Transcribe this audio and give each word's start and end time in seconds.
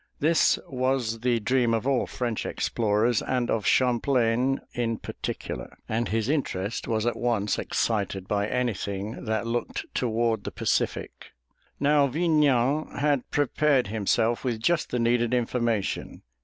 This 0.19 0.57
was 0.67 1.19
the 1.19 1.39
dream 1.39 1.75
of 1.75 1.85
all 1.85 2.07
French 2.07 2.43
explorers, 2.43 3.21
and 3.21 3.51
of 3.51 3.67
Champlain 3.67 4.59
in 4.73 4.97
particular, 4.97 5.77
and 5.87 6.07
his 6.09 6.27
interest 6.27 6.87
was 6.87 7.05
at 7.05 7.15
once 7.15 7.59
excited 7.59 8.27
by 8.27 8.47
anything 8.47 9.25
that 9.25 9.45
looked 9.45 9.85
toward 9.93 10.43
the 10.43 10.49
Pacific. 10.51 11.33
Now 11.79 12.07
Vignan 12.07 12.87
had 12.97 13.29
prepared 13.29 13.89
himself 13.89 14.43
with 14.43 14.59
just 14.59 14.89
the 14.89 14.97
needed 14.97 15.35
information. 15.35 16.23